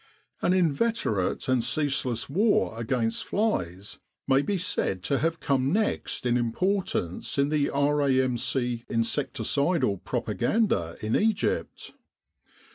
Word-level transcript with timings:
An 0.41 0.51
inveterate 0.51 1.47
and 1.47 1.63
ceaseless 1.63 2.27
war 2.27 2.73
against 2.79 3.23
flies 3.23 3.99
may 4.27 4.41
be 4.41 4.57
said 4.57 5.03
to 5.03 5.19
have 5.19 5.39
come 5.39 5.71
next 5.71 6.25
in 6.25 6.37
importance 6.37 7.37
in 7.37 7.49
the 7.49 7.69
R.A.M.C. 7.69 8.85
insecticidal 8.89 10.03
propaganda 10.03 10.97
in 11.01 11.15
Egypt. 11.15 11.93